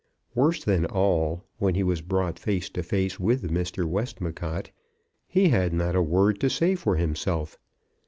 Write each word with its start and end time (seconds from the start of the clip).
Worse 0.33 0.63
than 0.63 0.87
all, 0.87 1.43
when 1.59 1.75
he 1.75 1.83
was 1.83 2.01
brought 2.01 2.39
face 2.39 2.71
to 2.71 2.81
face 2.81 3.19
with 3.19 3.51
Mr. 3.51 3.85
Westmacott 3.87 4.71
he 5.27 5.49
had 5.49 5.73
not 5.73 5.95
a 5.95 6.01
word 6.01 6.39
to 6.39 6.49
say 6.49 6.73
for 6.73 6.95
himself! 6.95 7.59